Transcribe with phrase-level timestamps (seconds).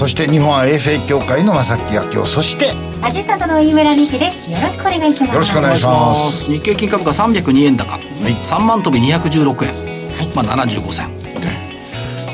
[0.00, 2.68] そして日本 IFA 協会の正木明夫そして
[3.02, 4.50] アシスタントの飯村美希です。
[4.50, 5.32] よろしくお願いします。
[5.34, 6.50] よろしくお願いします。
[6.50, 11.06] 日経金株価302円高、3万飛び216円、まあ75銭、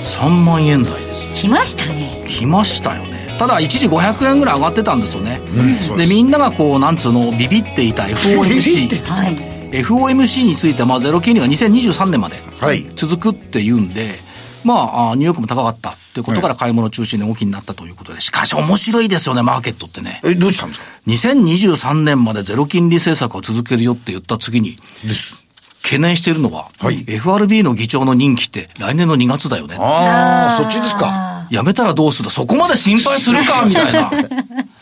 [0.05, 2.23] 3万円台です来ましたね。
[2.25, 3.35] 来ましたよね。
[3.37, 5.41] ただ一時500円ぐらい上がってたんですよね、
[5.81, 6.09] そうです。
[6.09, 9.35] でみんながこうなんつうのビビっていたビビっ FOMC はい。
[9.73, 12.85] FOMC についてはまあゼロ金利が2023年まではい。
[12.95, 14.25] 続くっていうんで、
[14.67, 20.21] まあ、あニューヨークも高かったということから買い物中心で大きになったということで、しかし面白いですよね、マーケットってね。
[20.25, 25.47] えどうしたんですか？2023年までゼロ金利政策を続けるよって言った次に、です
[25.85, 29.77] 懸念しているのは、はい FRB の議長の任期って来年の2月だよね。
[29.79, 34.11] ああそっちですかやめたらどうするそこまで心配するかみたいな。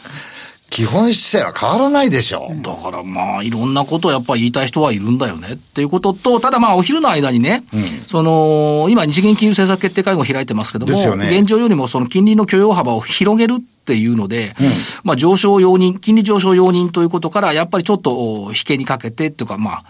[0.75, 7.62] 基本姿勢は変わらないでしょう、だからまあ、いろんなことをやっぱり言いたい人はいるんだよねっていうことと、ただまあ、お昼の間にね、
[8.08, 14.56] その、今、日銀金融政策決定会合を開いてますけども、ね現状よりもその金利の許容幅を広げるっていうので、
[15.05, 18.11] まあ、上昇容認、金利上昇容認ということから、やっぱりちょっと、
[18.42, 19.84] お引けにかけてっていうか、まあ、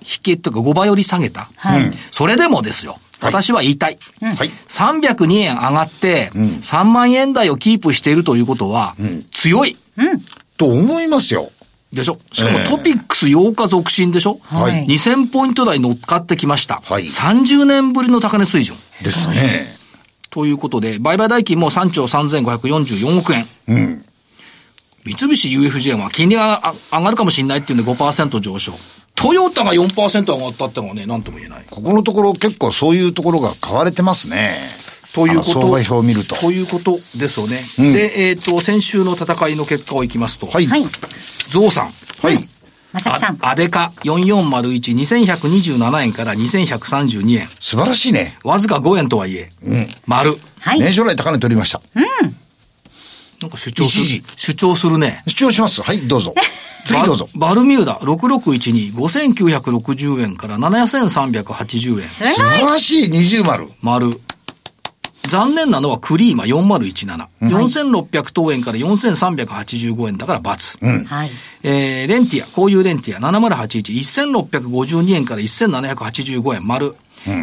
[0.00, 1.50] 引けっていうか5倍より下げた。
[1.56, 1.92] はい。
[2.10, 2.96] それでもですよ。
[3.20, 3.98] 私は言いたい。
[4.22, 8.96] はい302円上がって、3万円台をキープしているということは、
[9.30, 9.76] 強い。
[10.56, 11.50] と思いますよ
[11.92, 12.18] でしょ？
[12.32, 14.38] しかもええトピックス8日続伸でしょ？
[14.42, 16.80] はい2000ポイント台乗っかってきました。
[16.84, 18.76] はい30年ぶりの高値水準。
[19.02, 19.36] ですね
[20.30, 23.46] ということで、売買代金も3兆3544億円。
[23.68, 24.04] うん
[25.04, 28.72] 三菱 UFJ は金利があ上がるかもしれないっていうんで5%上昇。
[29.16, 31.64] トヨタが4%上がったってのはね、なんとも言えない。
[31.68, 34.52] ここのところ結構そういうところが買われてますね
[35.14, 35.50] ということ。
[35.52, 37.60] 相場表を見るとということですよね。
[37.78, 40.84] で、えっ、と、先週の戦いの結果をいきますと、はいはい。
[41.48, 41.92] ゾウさん。
[42.22, 42.48] はい
[42.92, 43.38] まさきさん。
[43.40, 47.48] あアデカ4401、2127円から2132円。
[47.60, 49.48] 素晴らしいねわずか5円とはいえ、
[50.06, 50.36] 丸。
[50.58, 50.80] はい。
[50.80, 51.80] 年初来高値取りました
[53.40, 54.22] なんか主張する。
[54.36, 55.22] 主張するね。
[55.26, 56.34] 主張しますはいどうぞ
[56.84, 62.08] 次どうぞババルミューダ6612、5960円から7380円。
[62.08, 64.10] す素晴らしい二重丸丸。
[65.28, 67.26] 残念なのはクリーマ4017。
[67.42, 71.04] 4600等円から4385円だから×。
[71.06, 71.30] はい。
[71.62, 76.96] えー、レンティア、こういうレンティア7081、1652円から1785円丸。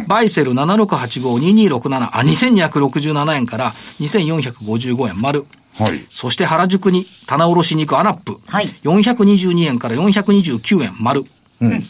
[0.08, 5.46] バイセル7685-2267、あ、2267円から2455円丸。
[5.78, 8.38] はいそして原宿に棚卸しに行くアナップ。
[8.48, 11.22] はい422円から429円丸。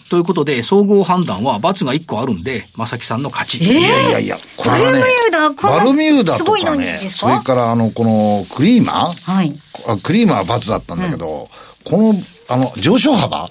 [0.08, 3.58] ということで、総合判断は×が1個あるんで、正木さんの勝ち。
[3.62, 5.02] いやいやいや、これはね、
[5.62, 9.52] バルミューダとすごいのにかね、ですかそれからあの、このクリーマーはい。
[9.86, 11.48] あクリーマーは罰だったんだけど、
[11.84, 12.14] この、
[12.48, 13.50] あの、上昇幅、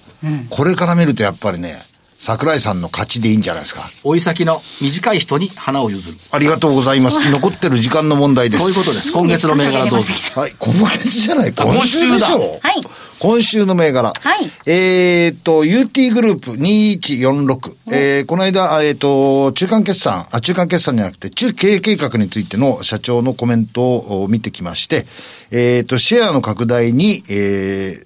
[0.50, 1.76] これから見るとやっぱりね、
[2.20, 3.84] 桜井さんの勝ちでいいんじゃないですか。
[4.04, 6.18] 追い先の短い人に花を譲る。
[6.32, 7.30] ありがとうございます。
[7.32, 8.64] 残ってる時間の問題です。
[8.64, 9.12] そういうことです。
[9.12, 10.14] 今月の銘柄どうぞ。
[10.36, 12.82] はい、今月じゃない、あ今週でしょ今はい
[13.20, 14.14] 今週の銘柄。
[14.14, 17.76] はいえーっと、UT グループ2146。
[17.90, 25.08] えー、この間、あえーっと、中間決算、あ、中間決算じゃなくて、中経営計画についての社長のコメントを見てきまして、
[25.50, 28.04] えーっと、シェアの拡大に、え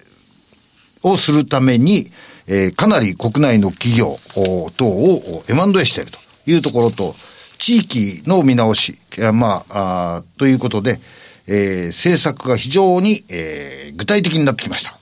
[1.02, 2.10] ー、をするために、
[2.54, 6.18] えーかなり国内の企業お等を M&A していると
[6.50, 7.14] いうところと、
[7.58, 8.98] 地域の見直し、
[9.32, 11.00] まあ、あーということで、
[11.46, 14.98] えー政策が非常に、えー具体的になってきました。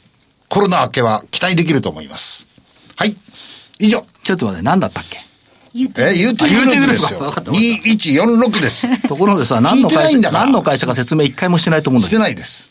[0.49, 2.47] コロナ明けは期待できると思います。
[2.97, 3.17] はい。
[3.79, 4.05] 以上。
[4.23, 5.19] ちょっと待って、何だったっけ？
[5.73, 7.21] えー、UT グループですよ。
[7.21, 9.09] わかったわかった2146です。
[9.09, 12.23] ところでさ、何の会社、いんだから何の会社か説明一回もしてないと思うんだしけど。
[12.23, 12.70] てないです。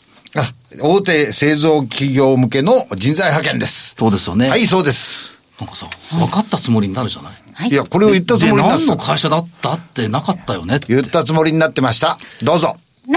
[0.78, 3.94] あ、大手製造企業向けの人材派遣です。
[3.98, 4.48] そうですよね。
[4.48, 5.36] はい、そうです。
[5.60, 7.32] なんかさ、分かったつもりになるじゃない？
[7.54, 10.80] はいいや、これを言ったつもりでなんです何の会社だったってなかったよね。
[10.88, 12.16] 言ったつもりになってました。
[12.42, 12.76] どうぞ。
[13.08, 13.12] お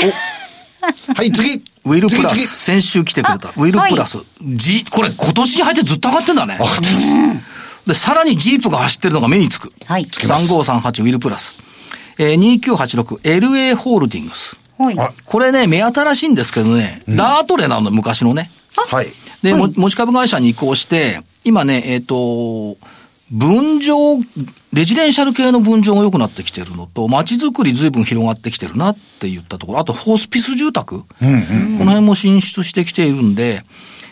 [1.16, 1.64] はい、次。
[1.86, 3.50] ウィルプラス、先週来てくれた。
[3.50, 4.18] ウィルプラス。
[4.42, 6.58] G、これ今年に入ってずっと上がってんだね。
[6.60, 7.88] わかってます。
[7.88, 9.70] で、さらにジープが走ってるのが目につく。
[9.86, 10.06] はい。
[10.06, 11.56] きます3538ウィルプラス。
[12.18, 14.58] えー、2986 LA ホールディングス。
[14.78, 15.00] はい。
[15.00, 18.52] あこれね、目新しいんですけどね、ラートレなの、昔のね。
[18.76, 19.08] はい。
[19.44, 22.78] で、も持ち株会社に移行して、今ね、えっ、と、
[23.32, 24.20] 分譲、
[24.74, 33.64] レジデンシャル系の分譲が良くなってきてるのと、街づくり随分広がってきてるなって言ったところ、あとホスピス住宅、この辺も進出してきているんで、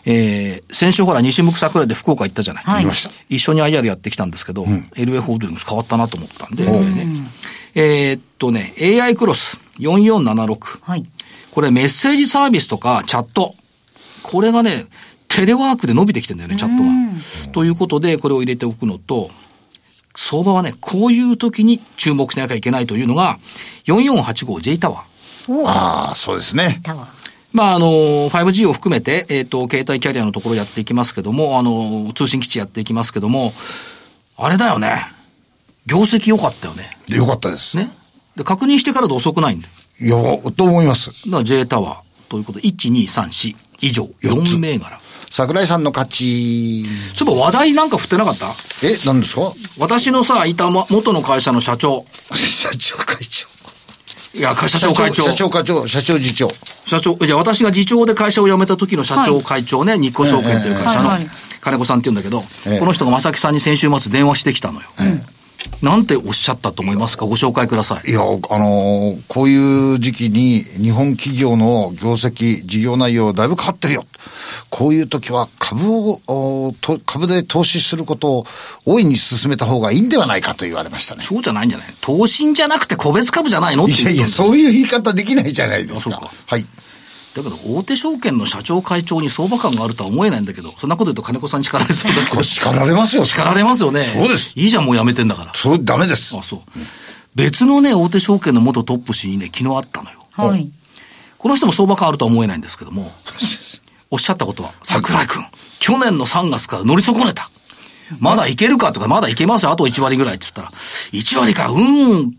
[0.05, 2.63] えー、先週ほら、西向桜で福岡行ったじゃない。
[2.63, 3.11] はい見ました。
[3.29, 7.07] 一緒に IR やってきたんですけど、LF ホールディングス変わったなと思ったんで、ね
[7.75, 10.79] えーっとね、AI クロス4476。
[10.81, 11.05] はい。
[11.51, 13.53] これメッセージサービスとかチャット。
[14.23, 14.85] これがね、
[15.27, 17.53] テレワークで伸びてきてんだよね、チャットが。
[17.53, 19.29] ということで、これを入れておくのと、
[20.15, 23.39] 相場はね、こういう時に注目しなきゃいけないというのが、
[23.85, 25.65] 4485J タワー。
[25.65, 26.81] ああ、そうですね。
[26.83, 27.21] タワー。
[27.53, 27.87] まあ、あの、
[28.29, 33.53] 5G を含めて、えっ、と、携帯キャリアのところやっていきますけども、あの、通信基地やっていきますけども、
[34.37, 35.05] あれだよね。
[35.85, 36.89] 業績良かったよね。
[37.07, 37.77] よかったです。
[37.77, 37.91] ね。
[38.35, 39.67] で、確認してからで遅くないんだ
[39.99, 40.41] よ。
[40.43, 41.25] いや、と思います。
[41.29, 44.99] だから J タワーということで、1、2、3、4以上、四つ4銘柄。
[45.29, 46.85] 桜井さんの勝ち。
[47.15, 48.47] そういえば話題なんか振ってなかった？
[48.83, 49.53] え、何ですか？
[49.79, 52.05] 私のさ、いたま元の会社の社長。
[52.35, 53.47] 社長会長。
[54.33, 55.23] いや、社長会長。
[55.23, 56.49] 社長会長、社長次長。
[56.85, 61.29] 社長、いや、私が次長で会社を辞めた時の社長会長ね、日興証券という会社のはいはい
[61.61, 64.87] 金子さんって言うんだけど、ええこの人が正木さんに先週末電話してきたのよ。
[65.81, 67.25] なんておっしゃったと思いますか？
[67.25, 68.11] ご紹介ください。
[68.11, 74.05] いや、あのーこういう時期に日本企業の業績、事業内容だいぶ変わってるよ。
[74.69, 76.73] こういう時は株を、
[77.05, 78.45] 株で投資することを
[78.85, 81.23] 大いに進めた方がいいんではないかと言われましたね。
[81.23, 81.87] そうじゃないんじゃない？
[82.01, 83.87] 投信じゃなくて個別株じゃないの？
[83.87, 86.17] いやいや、そういう言い方できないじゃないですか。
[86.19, 86.65] かはい。
[87.35, 93.23] だけど、大手証券の社長会長に相場感があるとは思えないんだけど、そんなこと言うと金子さんに叱られそうだ 叱られますよ。
[93.23, 94.11] 叱られますよね。
[94.13, 95.53] そうですいいじゃん、もうやめてんだから。
[95.55, 96.35] そう、ダメです。
[96.37, 96.59] あ、そう。
[97.35, 100.25] 別のね、大手証券の元トップ氏にね、昨日会ったのよ。
[100.31, 100.69] はい。
[101.37, 103.11] この人も相場感あるとは思えないんですけども、
[104.11, 105.45] おっしゃったことは、桜井くん、
[105.79, 107.49] 去年の3月から乗り損ねた。
[108.19, 110.71] まだいけるかとか、まだいけますよ、あと1割ぐらいって言ったら、
[111.13, 112.33] 1割か、うーん。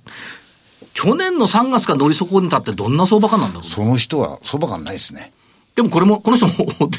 [0.95, 3.65] 去年の3月から乗り損ねたってどんな相場感なんだろう。
[3.65, 5.33] その人は相場感ないですね。
[5.75, 6.91] でもこれも、この人も大手、もっ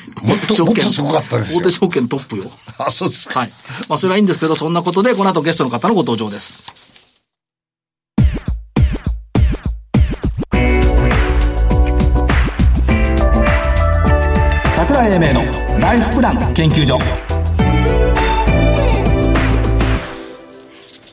[0.47, 2.45] と大手証券もっとすごかったですよ大手証券トップよ。
[2.79, 3.41] あ、そうですか。
[3.41, 3.49] はい。
[3.87, 6.73] まあ、それはいいんですけど、そんなことで、この後ゲストの方のご登場です。
[14.75, 16.97] 桜井英明のライフプラン研究所。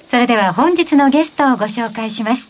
[0.06, 2.49] それでは本日のゲストをご紹介します。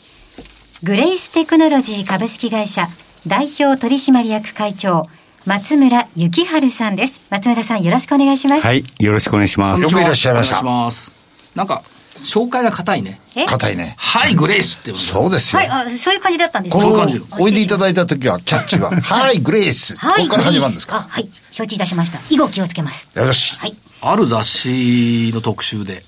[0.82, 2.86] グレイステクノロジー株式会社
[3.26, 5.06] 代表取締役会長
[5.44, 7.26] 松村幸春さんです。
[7.30, 8.66] 松村さんよろしくお願いします。
[8.66, 9.82] はい、よろしくお願いします。
[9.82, 11.10] よくいらっしゃいましたお願いします。
[11.54, 11.82] なんか、
[12.16, 13.20] 紹介が硬いね。
[13.36, 13.46] え？
[13.46, 13.94] 硬いね。
[13.98, 15.60] はい、グレイスってそうですよ。
[15.60, 19.96] はい、あそういう感じだったんですこのそういう感じおいでいただいた時は、キャッチは、 はい、グレイス。
[19.96, 20.96] はい、ここから始まるんですか？
[20.96, 22.20] あはい、承知いたしました。
[22.30, 23.10] 以後気をつけます。
[23.14, 23.56] よし。
[23.58, 23.74] はい。
[24.02, 26.04] ある雑誌の特集で、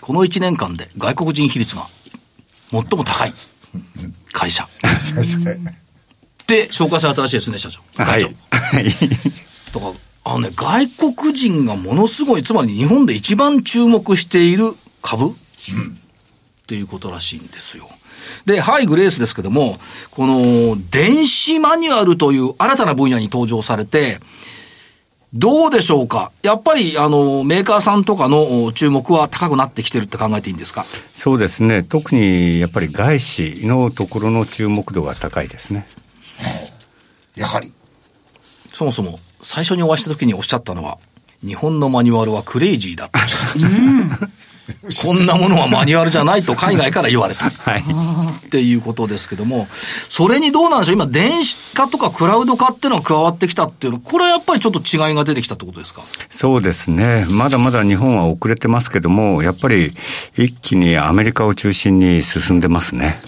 [0.00, 1.86] この1年間で外国人比率が
[2.70, 3.34] 最も高い
[4.32, 4.68] 会社。
[6.46, 7.80] で、紹介されたらしいですね、社長。
[8.02, 8.20] はい。
[8.20, 8.76] 会長。
[8.76, 8.84] はい。
[8.84, 9.92] だから、
[10.24, 17.88] あのね、外国人がものすごい、つまり日本で一番注目している株、っていうことらしいんですよ。
[18.46, 19.78] で、はい、グレースですけども、
[20.10, 24.18] この電子マニュアルという新たな分野に登場されて、
[25.34, 26.30] どうでしょうか？
[26.42, 30.86] やっぱり、あの、メーカーさんとかのお注目は高くなってきてるって考えていいんですか？
[31.16, 31.82] そうですね。
[31.82, 35.86] 特にやっぱり外資のところの注目度が高いですね。
[37.34, 37.72] やはり。
[38.72, 40.98] そもそも、最初にお会いした時におっしゃったのは、
[41.44, 43.18] 日本のマニュアルはクレイジーだって。
[45.04, 47.50] こんなものはマニュアルじゃないと海外から言われた。
[47.50, 47.82] はい。
[47.82, 49.66] っていうことですけども、
[50.08, 50.94] それにどうなんでしょう？
[50.94, 56.02] 今、電子化とかクラウド化っていうのが加わってきたっていうの、これはやっぱりちょっと違いが出てきたってことですか？
[56.30, 57.26] そうですね。
[57.30, 59.92] まだまだ日本は遅れてますけども、やっぱり
[60.36, 63.20] 一気にアメリカを中心に進んでますね。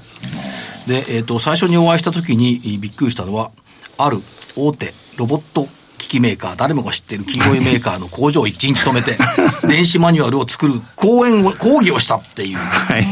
[0.87, 3.51] で、えっ、と、最初にお会いした時にえーびっくりしたのは、
[3.99, 4.23] ある
[4.57, 9.17] 大手ロボット機器メーカー、誰もが知っている企業メーカーの工場を一日止めて、
[9.67, 12.59] 電子マニュアルを作る講演を、講義をしたっていう。
[12.59, 13.07] はい。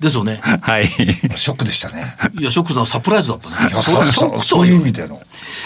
[0.00, 0.40] ですよね。
[0.42, 0.88] はい。
[0.88, 2.16] ショックでしたね。
[2.38, 3.56] いや、ショックだ、サプライズだったね。
[3.70, 5.20] いやそショックそういうという意味での。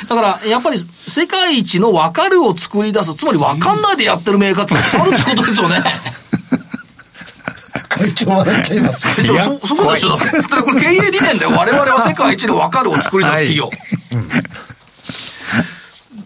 [0.09, 5.82] だから、やっぱり世界一の分かるを作り出す、つまり分かんないでやってるメーカーってあるってことですよね。
[7.88, 10.35] 会長笑っちゃいますけどちょそ、そこでしょだって。
[10.38, 11.52] だってこれ経営理念だよ。
[11.52, 13.71] 我々は世界一の分かるを作り出す企業。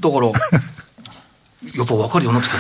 [0.07, 0.33] だから、や
[1.85, 2.59] っぱ分かるようになってきた。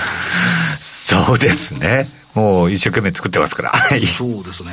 [1.27, 2.09] そうですね。
[2.37, 3.73] もう一生懸命作ってますから。
[3.99, 4.71] そうですね。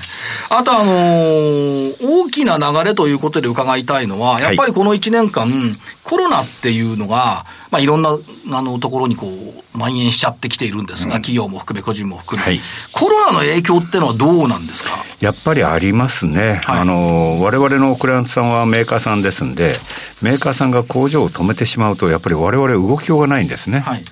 [0.49, 5.51] あとあのー、大きな流れということで伺いたいのは、やっぱりこの1年間、はい、
[6.03, 8.17] コロナっていうのが、まあ、いろんな、
[8.51, 12.59] あの、ところにこう、蔓延しちゃってきているんですが、うん、企業も含め、個人も含め、はい、
[12.91, 14.91] コロナの影響っていうのはどうなんですか？
[15.21, 16.61] やっぱりありますね。
[16.65, 19.71] はい、あの、我々のクライアントさんはメーカーさんですんで、
[20.21, 23.79] メーカーさんが工場を止めてしまうと、やっぱり我々動きようがないんですね。
[23.79, 24.05] はい、うん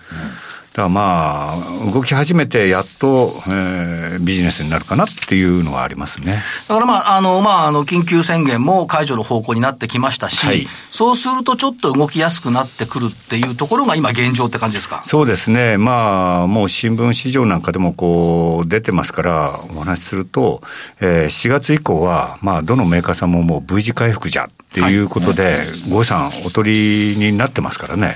[0.71, 6.41] だからまあ、動き始めてやっと、えー、ビジネスになるかなっていうのはありますね。
[6.69, 15.03] だからまあ、あの、まあ、あの、緊急宣言も解除の方向になってきましたし、はい、そうするとちょっと動きやすくなってくるっていうところが今現状って感じですか？
[15.03, 15.77] そうですね。
[15.77, 20.61] まあ、もう新聞市場なんかでもこう、出てますから、お話しすると、
[21.01, 25.55] えー、4月以降は、まあ、どのメーカーさんももう V 字回復じゃっていうことで、はい、
[25.89, 28.15] ご予算お取りになってますからね。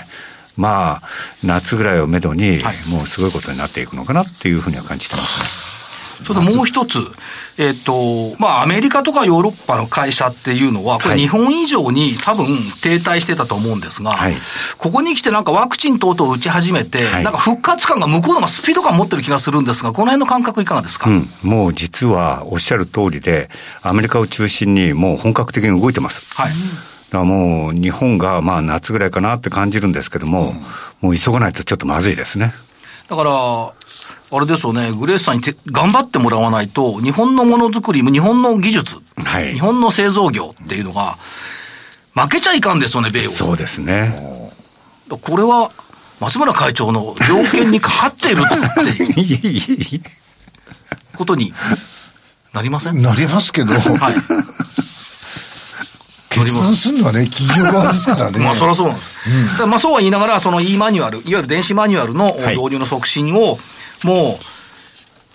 [0.57, 1.07] まあ、
[1.43, 2.59] 夏ぐらいをめどに、
[2.91, 5.75] もうすごいことになっていくのかなっていうふうには感じてますね。
[6.23, 6.99] それともう一つ、
[7.57, 12.45] えっ、と、まあ、アメリカとかヨーロッパの会社っていうのは、これ日本以上に多分
[12.81, 14.35] 停滞してたと思うんですが、はい、
[14.77, 23.49] ここに来てなんかワクチン等々打ち始めて、はい、なんか復活感が向こうのがスピード感持ってる気がするんですが、この辺の感覚いかがですか、うん、もう実はおっしゃる通りで、
[23.81, 26.33] アメリカを中心にもう本格的に動いてます。
[26.35, 26.51] はい
[27.09, 30.49] だからもう日本がまあ夏ぐらいかなって感じるんですけども、
[31.01, 32.53] うん、もう急がないとちょっとまずいですね。
[33.07, 41.17] だから、あれですよね、グレースさんにて頑張ってもらわないと、日本のものづくり、日本の技術、はい、日本の製造業っていうのが、
[42.15, 43.29] 負けちゃいかんですよね、米を。
[43.29, 44.51] そうですね。
[45.09, 45.69] これは、
[46.19, 50.01] 松村会長の要件にかかっているって いう
[51.15, 51.53] ことに
[52.53, 53.01] なりません？
[53.01, 53.73] なりますけど。
[53.73, 54.15] はい。
[56.45, 58.39] 決断するのはね、企業側ですからね。
[58.39, 59.63] まあ、そりゃそうなんです。
[59.63, 63.57] うん、まあ、そうは言いながら、その e マニュアル、いわゆる電子マニュアルの導入の促進を、
[64.03, 64.39] も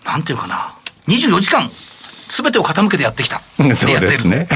[0.05, 0.73] う、なんていうかな、
[1.09, 1.71] 24時間、
[2.31, 3.41] すべてを傾けてやってきた。
[3.41, 4.49] そうですね。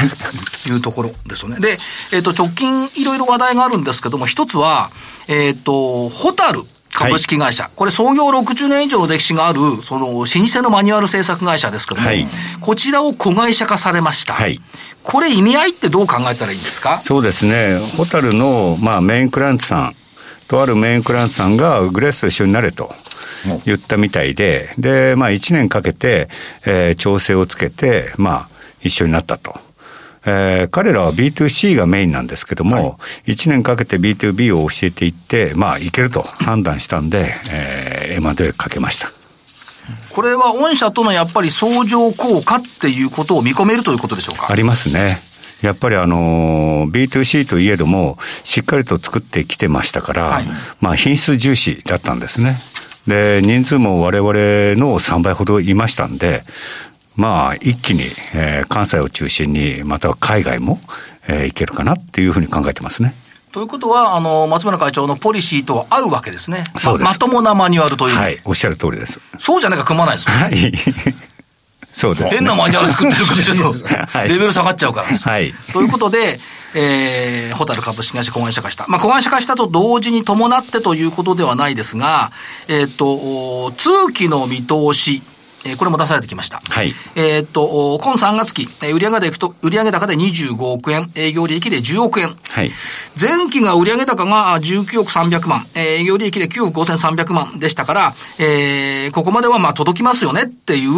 [0.63, 1.59] というところですよね。
[1.59, 4.91] で、えっ、ー、と、直近いろいろ話題があるんですけども、一つは、
[5.27, 6.63] えっ、ー、と、ホタル
[6.95, 12.27] 株式会社、はい、これ創業60年以上の歴史がある、その老舗のマニュアル製作会社ですけども、はい、
[12.61, 14.35] こちらを子会社化されました。
[14.35, 14.61] はい、
[15.03, 17.01] これ意味合いってどう考えたらいいんですか？
[17.05, 17.79] そうですね。
[17.97, 19.95] ホタルの、まあ、メインクラントさん、
[20.49, 22.95] とあるメインクラントさんがグレースと一緒になれと。
[23.67, 26.31] 言ったみたいで、で、まあ1年かけて、
[26.65, 28.49] えー、調整をつけて、まあ
[28.81, 29.55] 一緒になったと。
[30.27, 32.83] えー、彼らは B2C がメインなんですけども、は
[33.27, 39.13] い、1年かけて B2B を教えていって、まあ、いけると判断したんで、えー、M&A かけました。
[40.11, 44.47] これは御社とのやっぱり相乗効果っていうことを見込めるということでしょうか？
[44.51, 45.19] ありますね。
[45.61, 50.47] やっぱりあの、B2C といえども、しっかりと作ってきてましたから、はい、
[50.81, 52.57] まあ品質重視だったんですね。
[53.07, 56.45] で、人数も我々の3倍ほどいましたんで、
[57.17, 58.03] まあ、一気に、
[58.35, 60.81] えー、関西を中心に、または海外も、
[61.29, 63.15] えー、いけるかなっていうふうに考えてますね。
[63.53, 66.65] ということは、あの、松村会長のポリシーと合うわけですね。
[66.79, 67.05] そうです。
[67.05, 68.17] ままともなマニュアルという。
[68.17, 69.21] はい、おっしゃる通りです。
[69.39, 70.43] そうじゃなきゃ組まないですよ、ね。
[70.43, 70.73] はい。
[71.95, 75.17] そうです、ね、変なマニュアル作ってるからちょっと、レベル下がっちゃうから。
[75.17, 75.55] はい。
[75.73, 76.41] ということで、
[76.75, 78.87] えー、ホタル株式会社子会社化した。
[78.89, 82.33] まあ、子会社化したと同時に伴ってということではないですが、
[82.67, 85.23] えっ、ー、と、通期の見通し、
[85.65, 86.61] えー、これも出されてきました。
[86.69, 86.93] はい。
[87.17, 92.37] えっ、と、今3月期、売上でいくと、売上高で25億円、営業利益で10億円。
[92.51, 92.71] はい。
[93.21, 100.91] 前期が売上高が19億300万、営業利益で9億5300万でしたから、えー、ここまではまあ届きますよねっていう、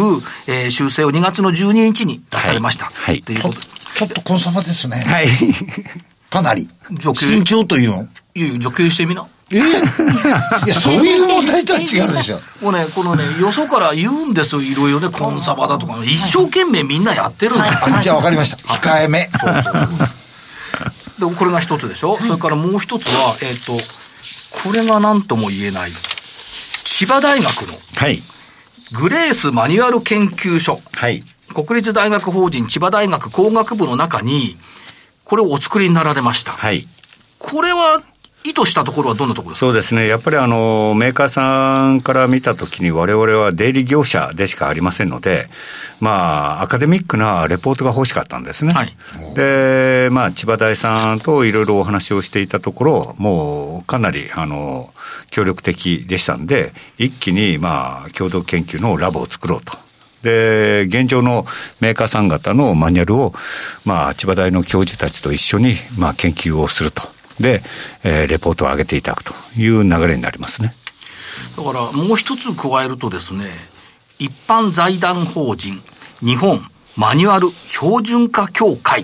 [0.47, 2.85] えー、修正を2月の12日に出されました。
[2.85, 3.21] はい。
[3.21, 3.55] ということ
[3.97, 4.97] ちょっとコンサバですね。
[4.97, 5.27] はい。
[6.29, 6.69] かなり。
[7.15, 8.07] 慎重というの？
[8.35, 9.27] いやいや、除去してみな。
[9.51, 9.61] えい
[10.67, 12.39] や、そういう問題とは違うでしょ。
[12.61, 18.57] もうね、このね、よそから言うんですよ、いろいろね、コンサバだとか、一生懸命みんなやってるんだ、はい、じゃあ分かりました。
[18.73, 19.29] 控えめ。
[19.39, 22.11] そうそうそうで、これが一つでしょ？
[22.11, 23.73] はい、それからもう一つは、えっ、ー、と、
[24.63, 25.91] これが何とも言えない、
[26.83, 28.21] 千葉大学の、はい。
[28.93, 30.81] グレースマニュアル研究所。
[30.93, 31.23] はい。
[31.53, 34.57] 国立大学法人千葉大学工学部の中に、
[35.23, 36.51] これをお作りになられました。
[36.51, 36.87] はい。
[37.39, 38.01] これは
[38.43, 39.65] 意図したところはどんなところですか？
[39.65, 45.49] そうですね、やっぱりあのメーカーさんから見たときに、われわれは出入り業者でしかありませんので、
[45.99, 48.73] まあ、アカデミックなレポートが欲しかったんですね。
[48.73, 48.95] はい、
[49.35, 54.93] で、まあ、千葉大さんといろいろお話をしていたところ、もうかなりあの
[55.29, 59.77] 協力的でしたんで、一気にまあ共同研究のラボを作ろうと。
[60.23, 61.45] で、現状の
[61.79, 63.33] メーカーさん方のマニュアルを、
[63.85, 67.03] まあ、千葉大の教授たちと一緒に、まあ、研究をすると。
[67.39, 67.61] で、
[68.03, 70.73] えー、レポートを上げていただくという流れになりますね。
[71.55, 73.45] だからもう一つ加えるとですね、
[74.19, 75.81] 一般財団法人
[76.19, 76.59] 日本
[76.95, 79.03] マニュアル標準化協会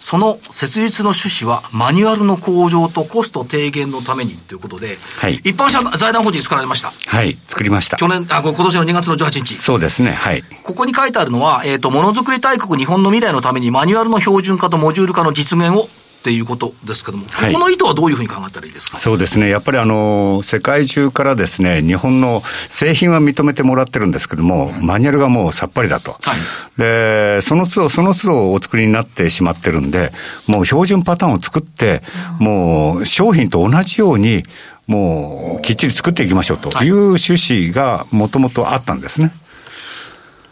[0.00, 6.90] その設立の趣旨は、マニュアルの向上とコスト低減のためにということで、はい、一般社財団法人作られました。
[7.06, 7.98] はい、作りました。
[7.98, 9.54] 去年、あ、今年の2月の18日。
[9.56, 10.42] そうですね、はい。
[10.64, 15.88] ここに書いてあるのは、えっ、ー、と、ものづくり大国日本の未来のためにマニュアルの標準化とモジュール化の実現を
[16.20, 18.98] っていうことですけども、はい、この意図はどういうふうに考えたらいいですか？
[18.98, 30.12] そうですね、やっぱりあの世界中からですね日本の製品は認めてもらってるんですけども、マニュアルがもうさっぱりだと、はい、でその都度、その都度お作りになってしまってるんで、
[30.46, 32.02] もう標準パターンを作って、
[32.38, 34.42] もう商品と同じように、
[34.86, 36.90] もうきっちり作っていきましょうとい。
[36.90, 39.32] う趣旨がもともとあったんですね。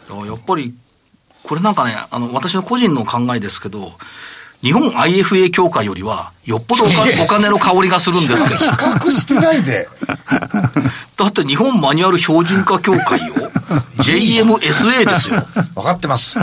[0.09, 0.73] やっぱり
[1.43, 3.93] これなんかね、あの、私の個人の考えですけど、
[4.61, 8.55] 日本 IFA 協会よりは、よっぽどお金の香りがするんですけど。
[8.55, 9.87] 比較してないで。
[11.17, 13.33] だって日本マニュアル標準化協会よ。
[13.97, 15.41] JMSA ですよ。
[15.75, 16.39] 分かってます。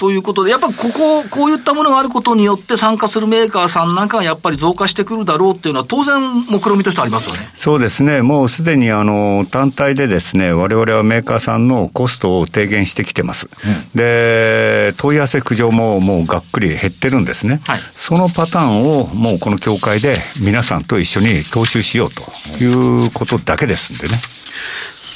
[0.00, 7.50] ということで、やっぱりここ、こういったものがあることによって参加するメーカーさんなんかがやっぱり増加してくるだろうっていうのは当然目論みとしてありますよね。
[7.54, 8.22] そうですね。
[8.22, 13.46] もうすでにあの、単体でですね、我々はメーカーさんのコストを低減してきてます。
[13.46, 17.60] うん、で、問い合わせ苦情ももうがっくり減ってるんですね。
[17.66, 24.18] はい、そのパターンをもうこの協会で皆さんと一緒に踏襲しようということだけですんでね。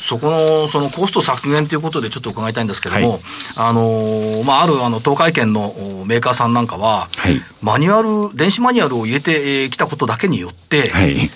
[0.05, 3.21] そこの、そのコスト削減ということでちょっと伺いたいんですけれども、はい、
[3.57, 5.73] あの、まあ、あるあの東海圏の
[6.07, 11.31] メーカーさんなんかは、はい、マニュアル、電子マニュアルを入れてきたことだけによって、はい、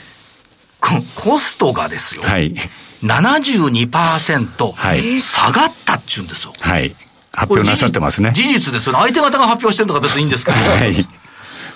[1.14, 2.54] コストがですよ、はい、
[3.02, 6.52] 72%下がったっちゅうんですよ。
[6.60, 6.94] はい。
[7.32, 8.32] 発表なさってますね。
[8.34, 8.98] 事実ですよね。
[8.98, 10.58] 相手方が発表してるのか別にいいんですけど。
[10.68, 11.08] はい。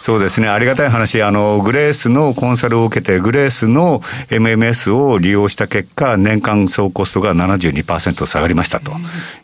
[0.02, 0.48] そうですね。
[0.48, 1.22] ありがたい話。
[1.22, 8.90] あの、グレースのコンサルを受けて、グレースの MMS を利用した結果、年間総コストが72%下がりましたと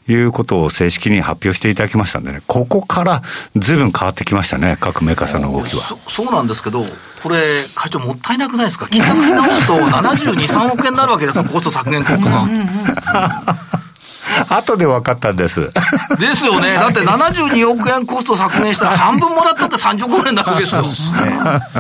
[0.09, 3.23] いうことを正式に発表していただきましたんでね、ここから
[3.55, 5.83] ずいぶん変わってきましたね、各メーカーさんの動きは。
[5.83, 6.85] そそうなんですけど、
[7.23, 8.89] これ、会長もったいなくないですか？
[8.89, 12.49] 金額に直すと72、3億円になるわけですよ、コスト削減効果が。
[14.49, 15.73] 後で分かったんです。
[16.19, 16.75] ですよね。
[16.75, 20.83] だって72億円コスト削減したら 半分もらったって30億円になるわけですよ。
[20.85, 21.19] そうですね。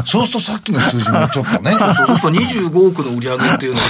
[0.05, 1.73] そうするとさっきの数字もちょっとね。
[1.79, 3.87] そうすると25億の売り上げっていうのは、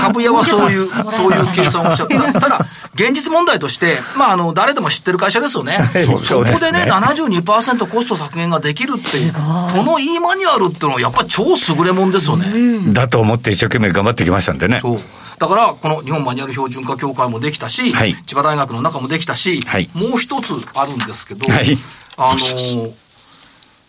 [0.00, 2.40] 株屋はそういう、そういう計算をしちゃった。
[2.40, 5.90] ただ、現実問題として、まあ、あの、誰でも知ってる会社ですよね。
[6.22, 12.92] そこでね、72%コスト削減ができるっていう、この e マニュアルっていうのはやっぱり超優れもんですよね。
[12.92, 14.80] だと思って一生懸命頑張ってきましたんでね。
[14.82, 15.00] そう。
[15.42, 21.76] だから、この日本マニュアル標準化協会もできたし、はい、千葉大学の中もできたし、はい、もう一つあるんですけど、はい、
[22.16, 22.94] あのー、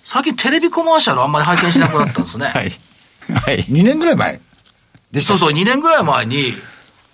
[0.03, 2.47] 最近テレビコマーシャルあんまり拝見しなくなったんですね。
[2.47, 2.71] はい。
[3.35, 3.63] はい。
[3.65, 4.41] 2年ぐらい前
[5.21, 6.53] そうそう、2年ぐらい前に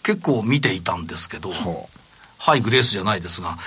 [0.04, 1.52] 結構見ていたんですけど、
[2.38, 3.58] はい、グレースじゃないですが、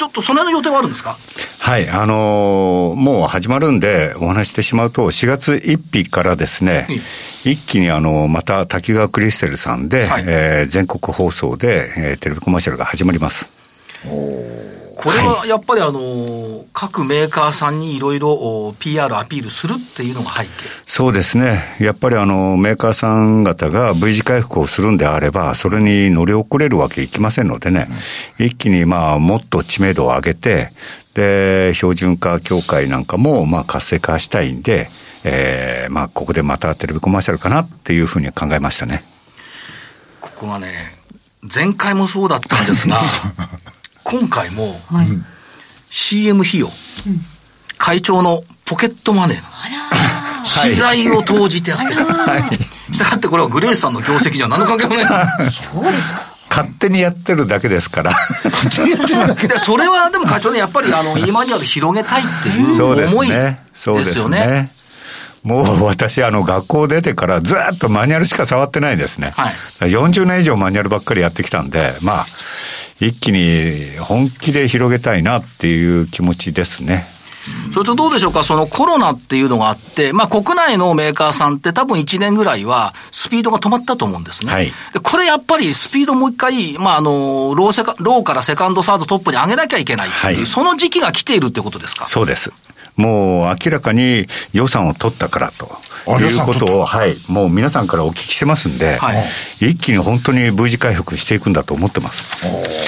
[0.00, 1.18] ちょっとその辺の予定はあるんですか？
[1.58, 6.86] はい、あのー、もう始まるんでお話してしまうと、4月1日からですね、
[7.44, 13.50] 一気にあの、また滝川クリステルさんで、はい、えー、全国放送で、えー、テレビコマーシャルが始まります。
[15.00, 20.50] これはやっぱりあの、各メーカーさんにいろいろ PR アピールするっていうのが背景
[20.84, 21.74] そうですね。
[21.80, 27.86] やっぱりあの、メーカーさん方が V 字回復をするんであれば、それに乗り遅れるわけいきませんのでね、
[28.38, 30.70] うん、一気にまあ、もっと知名度を上げて、
[31.14, 34.90] で、標準化協会なんかもまあ活性化したいんで、
[35.24, 39.02] えー、まあ、ここでまたテレビコマーシャルかなっていうふうに考えましたね。
[40.20, 40.74] ここがね、
[41.42, 42.98] 前回もそうだったんですが、
[44.10, 45.06] 今回も、はい、
[45.86, 46.72] CM 費用、うん、
[47.78, 52.04] 会長のポケットマネーの資材を投じてやってる。
[52.04, 52.94] はい。
[52.94, 55.50] したがってこれはグレースさんの業績には何の関係もない。
[55.50, 56.20] そうですか。
[56.50, 58.10] 勝手にやってるだけですから。
[58.44, 63.60] 勝手にやってるだけで、それはでも会長ね、やっぱりあの、イマニュアル広げたいっていう思いですよね。
[63.72, 64.70] そうですね。
[65.44, 69.32] もう私、あの、学校出てからずっとマニュアルしか触ってないですね。
[69.36, 69.48] は
[69.86, 72.26] い、40年以上マニュアルばっかりやってきたんで、まあ、
[73.00, 77.06] 一気に本気で広げたいなっていう気持ちですね。
[77.70, 84.52] それとどうでしょうか、そのコロナっていうのがあって、まあ国内のメーカーさんって多分1年ぐらいはスピードが止まったと思うんですね。
[84.52, 92.06] はい、でこれやっぱりスピードもう一回、まああの、ローセカ、ローからセカンド、サードトップに上げなきゃいけないっていう、はい、その時期が来ているってことですか？
[92.06, 92.52] そうです。
[92.96, 95.66] もう明らかに予算を取ったからと
[96.20, 102.36] いうことを、はい、もう皆さんからお聞きしてますんで、はい、一気に本当に V 字回復していくんだと思ってます。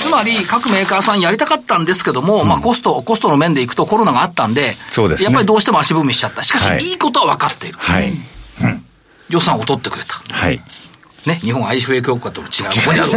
[0.03, 6.45] つまり、各メーカーさんやりたかったんですけども、うん、まあコスト、コストの面でいくとコロナがあったんで、そうです、ね、やっぱりどうしても足踏みしちゃった。
[6.45, 7.79] しかし、い、いことは分かっている。
[7.79, 8.11] はい。
[8.11, 8.19] うん、
[9.29, 10.15] 予算を取ってくれた。
[10.35, 10.61] はい。
[11.27, 13.11] ね、日本 IFA 協会との違いここにある。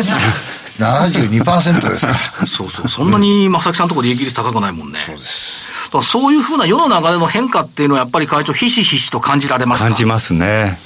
[0.77, 2.13] 72%ですか
[2.45, 2.89] そうそう。
[2.89, 4.97] そんなに正木さんのところ利益率高くないもんね。
[4.97, 5.71] そうです。
[5.85, 9.89] だからそういうふうな世の流れの変化っていうのはやっぱり会長ひしひしと感じられますか？
[9.89, 10.77] 感じますね。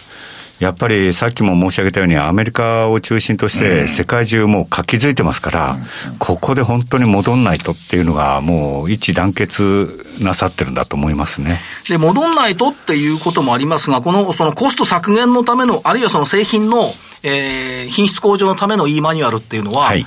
[0.60, 5.77] やっぱりさっきも申し上げたように、アメリカを中心として世界中もう活気づいてますから、
[6.19, 11.60] ここで本当に戻んないとっていうのが、もう一致団結なさってるんだと思いますね。
[11.88, 20.05] で、戻んないとっていうこともありますが、このそのコスト削減のための、あるいはその製品の、えー、品質向上のための e マニュアルっていうのは、はい、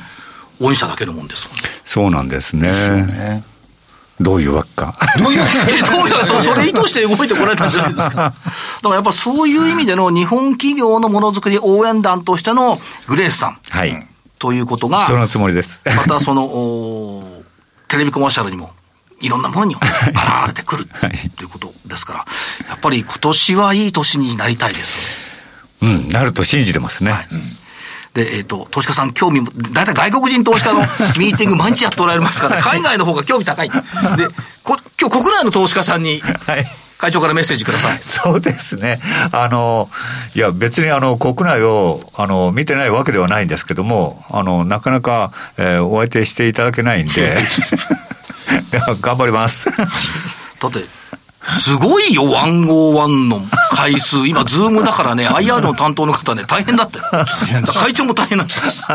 [0.60, 1.48] 御社だけのもんです
[1.84, 2.68] そうなんですね。
[2.68, 3.44] ですね
[4.20, 4.94] どういうわけか。
[5.18, 8.16] どういうわけ どういうわけそそれ意図して動いてこられたんじゃないですか。
[8.16, 8.34] だか
[8.84, 13.58] らやっぱそういう意味での日本企業のものづくり応援団としてのグレースさん。
[13.70, 14.06] はい。
[14.38, 15.06] ということが。
[15.06, 15.80] そのつもりです。
[15.84, 17.42] またその、お
[17.88, 18.72] テレビコマーシャルにも
[19.20, 19.82] いろんなものに現
[20.46, 22.26] れてくるということですから、
[22.68, 25.21] やっぱり今年はいい年になりたいですよね。
[25.82, 27.10] うん、なると信じてますね。
[27.10, 27.26] はい
[28.14, 30.80] で、えっ、ー、と、投資家さん興味も、だいたい外国人投資家の
[31.18, 33.70] ミーティング毎日やっておられますから、海外の方が興味高い。
[33.70, 34.28] で、
[34.62, 36.66] こ今日国内の投資家さんに、はい。
[36.98, 37.98] 会長からメッセージください。
[38.04, 39.00] そうですね。
[39.32, 39.90] あの、
[40.36, 47.42] いや、別にあの、国内を、あの、見てないわけではないんですけども、あの、なかなか、えー、お相手していただけないんで、
[49.00, 49.68] 頑張ります。
[49.68, 50.84] だって、
[51.60, 54.26] すごいよ、151の海外。
[54.26, 57.04] 今、ズームだからね、IR の担当の方ね、大変だったよ。
[57.80, 58.86] 会長も大変なんです。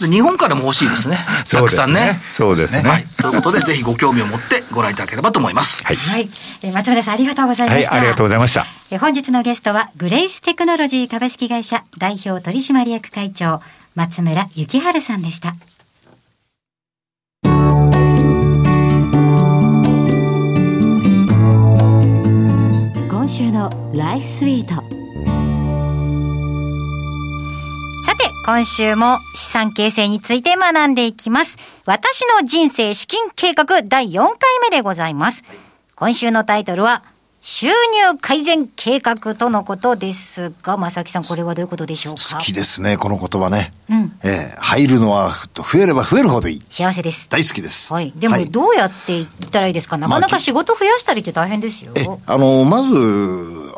[0.00, 1.18] 日本からも欲しいですね。
[1.50, 2.18] たくさんね。
[2.30, 2.88] そうですね。
[2.88, 3.04] はい。
[3.22, 5.84] ということで、ぜひご興味を持ってご覧いただければと思います。
[5.84, 5.96] はい。
[5.96, 6.28] はい。
[6.62, 7.90] え松村さん、ありがとうございました。
[7.90, 8.66] はい、ありがとうございました。
[8.90, 13.60] え本日のゲストは、グレイステクノロジー株式会社代表取締役会長、
[13.94, 15.54] 松村幸春さんでした。
[23.24, 24.74] 今週のライフスイート。
[24.74, 24.82] さ
[28.18, 31.56] て今週も資産形成について学んでいきます。
[31.86, 35.42] 私の人生資金計画第4回目でございます。
[35.96, 37.02] 今週のタイトルは
[37.46, 37.72] 収入
[38.22, 42.38] 改善計画とのことですが、正木さん、これはどういうことでしょうか？
[42.38, 43.70] 好きですね、この言葉ね。
[43.90, 44.18] うん。
[44.24, 46.62] ええー、入るのは増えれば増えるほどいい。
[46.70, 47.28] 幸せです。
[47.28, 47.92] 大好きです。
[47.92, 48.14] はい。
[48.16, 51.92] でも、どうやっていったらいいですか、なかなか仕事増やしたりって大変ですよ。
[51.96, 52.94] え、あの、まず、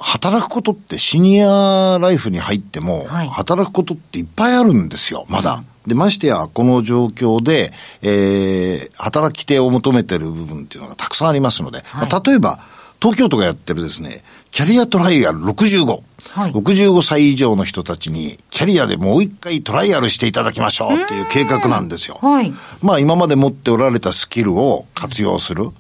[0.01, 5.55] 働くことってシニアライフに入っても、はい、働くことっていっぱいあるんですよ、まだ。
[5.55, 12.59] うんで、ましてや、この状況で、えー、働き手を求めてる部分っていうのがたくさんありますので、はい、まあ、例えば、
[13.01, 16.03] 東京都がやってるですね、キャリアトライアル65。
[16.31, 22.19] はい、65歳以上の人たちに、キャリアでもう一回トライアルしていただきましょうっていう計画なんですよ。
[22.21, 25.71] はい、まあ今まで持っておられたスキルを活用する。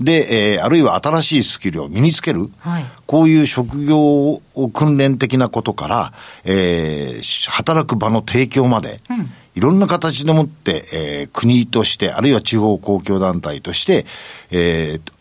[0.00, 2.50] で、えー、あるいは新しいスキルを身につける。
[2.58, 4.40] はい、こういう職業を
[4.72, 6.12] 訓練的なことから、
[6.44, 14.04] えー、働く場の提供まで、うん、いろんな形でもって、えー、国として、あるいは地方公共団体として、
[14.50, 15.12] えー、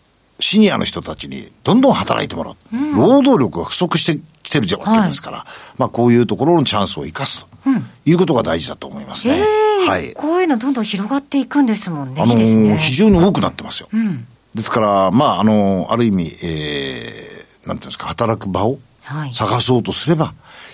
[0.41, 2.55] シニアの人たちにどんどん働いてもらう。
[2.73, 7.69] うん、労働力が不足してきてるわけですから、はい、まあこういうところのチャンスを生かすと
[8.05, 9.39] いうことが大事だと思いますね。
[9.39, 10.13] うん、はい。
[10.13, 12.21] こういうのどんどん広がっていくんですもんね。
[12.21, 13.89] あのーね、非常に多くなってますよ。
[13.93, 18.79] うん、ですから、まああのー、ある意味、えー、なんていうんですか、働く場を
[19.33, 20.33] 探そうとすれば、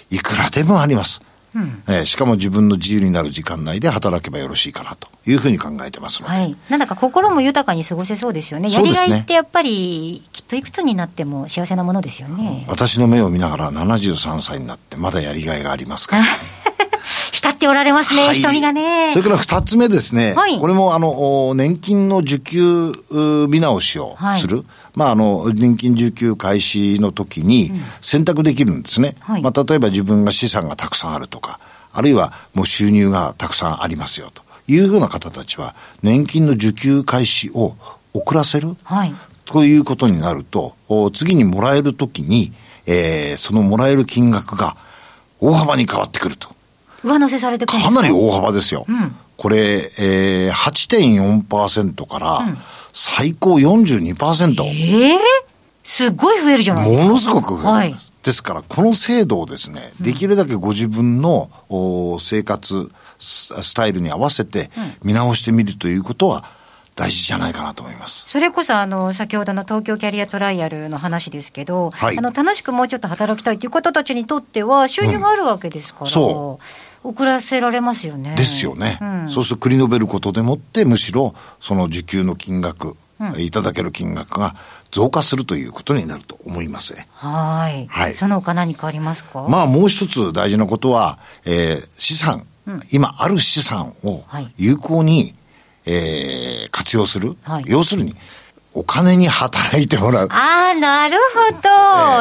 [0.10, 1.21] いくらでもあります。
[1.55, 12.65] うん、えー、しかも自分の自由になる時間内で働けばよろしいかなというふうに考えてますので、はい、なんだか心も豊かに過ごせそうですよね、やりがいってやっぱり、きっといくつになっても幸せなものですよね。
[12.67, 16.23] 私の目を見ながら73歳になって、まだやりがいがありますから。
[17.47, 19.12] 光っておられますね、はい、瞳がね。
[19.13, 20.33] それから二つ目ですね。
[20.33, 22.91] はい、これも、あの、年金の受給
[23.47, 24.57] 見直しをする。
[24.57, 29.15] はい、まあ、あの、年金受給開始の時に選択できるんですね。
[29.29, 31.60] うん、まあ、例えば自分が資産がたくさんあるとか、
[31.93, 37.75] あるいはもう収入がたくさんありますよというような方たちは、年金の受給開始を
[38.13, 38.75] 遅らせる。
[38.83, 39.13] はい。
[39.45, 40.75] ということになると、
[41.13, 42.51] 次にもらえるときに、
[42.86, 44.75] えー、そのもらえる金額が
[45.39, 46.57] 大幅に変わってくると。
[47.03, 47.77] 上乗せされてか？
[47.91, 48.86] なり大幅ですよ。
[48.88, 52.57] うん、これ、えー、8.4%から
[52.93, 54.62] 最高42%。
[54.62, 55.19] うん、ええー、
[55.83, 57.05] すごい増えるじゃないですか。
[57.05, 57.67] ものすごく増える。
[57.67, 64.69] はい、ですから、この制度をですね、できるだけご自分の、お生活スタイルに合わせて
[65.03, 66.43] 見直してみるということは、
[66.95, 68.27] 大事じゃないかなと思います。
[68.27, 76.63] それこそあの先ほどの東京キャリアトライアルの話ですけど、はい、あの楽しくもうちょっと働きたいという方たちにとっては、収入があるわけですから、うん、そう
[77.08, 78.36] 遅らせられますよね。
[78.36, 78.98] ですよね。
[79.02, 82.98] うん、そうすると繰り延べることでもって、むしろその受給の金額
[83.38, 84.56] いただける金額が
[84.91, 87.08] 増加するということになると思いますね。
[87.13, 87.88] はい。
[87.88, 88.13] はい。
[88.13, 89.48] その他何かありますか？
[89.50, 94.24] まあもう一つ大事なことは、えー、資産、うん、今ある資産を
[94.58, 95.36] 有効に、はい、
[95.86, 97.36] えー、活用する。
[97.43, 98.13] はい、要するに、
[98.77, 100.27] お金に働いてもらう。
[100.29, 101.69] ああ、なるほど、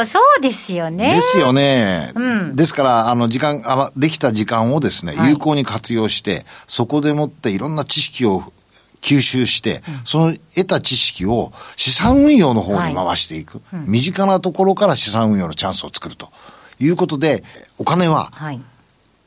[0.01, 1.15] えー、そうですよね。
[1.15, 2.11] ですよね。
[2.15, 8.43] うん、ですから、あの、時間、あできた時間をですね、有効に活用して、そこでもっていろんな知識を
[9.03, 13.61] 吸収して、その得た知識を資産運用の方に回していく。
[13.71, 16.31] はい身近なところから資産運用のチャンスを作ると
[16.81, 17.45] いうことで、
[17.77, 18.33] お金は、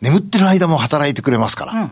[0.02, 1.92] 眠ってる間も働いてくれますから。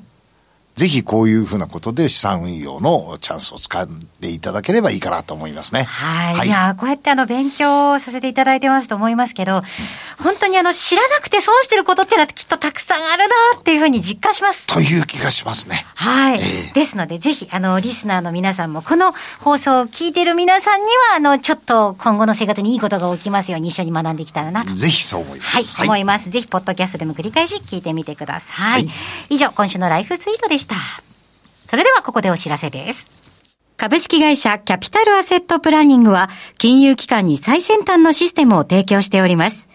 [0.77, 3.87] ぜひこういうふうなことで資産運用のチャンスを使っ
[4.21, 5.83] ていただければいいかなと思いますね。
[5.83, 6.35] はい。
[6.35, 9.63] はい、いや、こうやってあの、勉強させていただいてますと思いますけど、
[10.21, 14.67] 本当にあの、知らなくて損してることっていうのはきっとたくさんあるなっていうふうに実感します。
[14.67, 15.83] という気がしますね。
[15.95, 16.39] はい。
[16.39, 24.75] えー、ですので、ぜひ、あの、リスナーの皆さんも、この放送を聞いてる皆さんには、あの、ちょっと今後の生活にいいことが起きますように一緒に学んできたらなと。
[24.75, 25.55] ぜひそう思います。
[25.55, 26.29] はい、はい、思います。
[26.29, 28.81] ぜひ、ポッドキャストでも繰り返し聞いてみてください。
[28.83, 28.89] はい、
[29.29, 30.66] 以上、今週のライフツイートでした。
[30.67, 30.75] た
[31.67, 33.07] それではここでお知らせです。
[33.77, 39.67] 株式会社キャピタルアセットプランニングは金融機関に最先端のシステムを提供しております。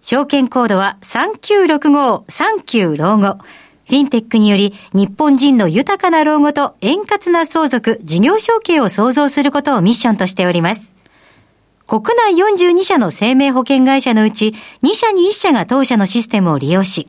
[0.00, 3.38] 証券コードは3965-39老後。
[3.86, 10.94] フィンテックにより日本人の豊かな老後と円滑な相続、事業承継を創造することをミッションとしております。
[11.88, 17.08] 国内42社の生命保険会社のうち2社に1社が当社のシステムを利用し、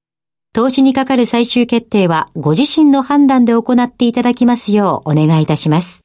[0.53, 6.03] 投資にかかる最終決定はご自身の判断で行っていただきますようお願いいたします。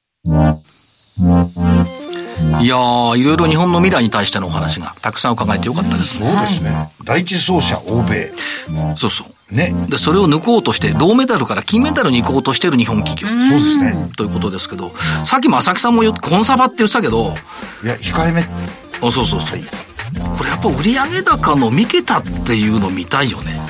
[2.60, 6.30] いやー、いろいろ日本の未来に対してのお話がたくさん伺えてよかったですね。
[6.30, 6.90] そうですね。
[7.04, 8.30] 第一走者、欧米。
[8.96, 9.54] そうそう。
[9.54, 9.74] ね。
[9.88, 13.28] で、それを抜こうとして、銅メダルから金メダルに行こうとしてる日本企業。
[13.28, 14.10] そうですね。
[14.16, 14.92] ということですけど、
[15.24, 17.34] さっき正木さんも言コンサバって言ってたけど。
[17.82, 18.42] いや、控えめ。
[18.42, 19.60] あ、そうそうそう。
[20.38, 23.65] これやっぱ売上高の見桁っていうの見たいよね。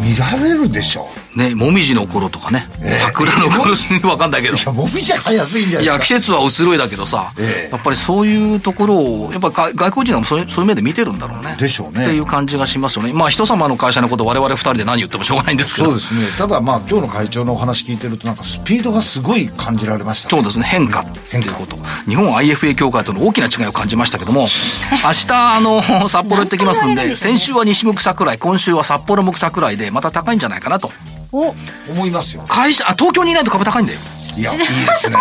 [0.00, 1.27] 見られるでしょう。
[1.36, 3.74] ねもみじの頃とかね、えー、桜の頃
[4.08, 4.56] わかんないけど。
[4.56, 5.96] いやもみじは安いんじゃないですか。
[5.96, 11.56] いや季節は移ろいだけどさ、えー、やっぱりそういうところをやっぱ外国人はそういうそういう目で見てるんだろうね。
[11.58, 12.04] でしょうね。
[12.04, 13.12] っていう感じがしますよね。
[13.12, 15.86] まあ人様の会社のこと我々二人で何言ってもしょうがないんですけど。
[15.86, 16.20] そうですね。
[16.36, 20.64] ただまあ今日の会長のお話聞いてるとなんかスピードがすごい感じられました、ね、そうですね。
[20.64, 21.00] 変化。
[21.00, 21.76] っていうこと。
[22.08, 24.46] 日本 IFA 協会との大きな違いを感じましたけども
[25.04, 30.90] 明日あの札幌行ってきますんで先週は西向桜井今週は札幌向桜井でまた高いんじゃないかなと。
[31.27, 32.44] お思いますよ。
[32.48, 33.98] 会社あ東京にいないと株高いんだよ。
[34.36, 34.64] いやいいで
[34.96, 35.16] すね。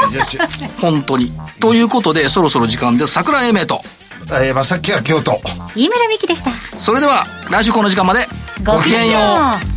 [0.80, 1.32] 本当に。
[1.60, 3.14] ということでそろそろ時間です。
[3.14, 3.82] 桜英明と。
[4.30, 5.40] えー、正木は京都
[5.74, 6.52] 飯村美樹でした。
[6.78, 8.28] それでは来週この時間まで。
[8.64, 9.20] ごきげんよ
[9.74, 9.77] う